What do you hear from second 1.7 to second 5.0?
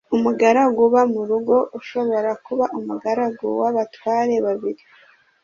ushobora kuba umugaragu w’abatware babiri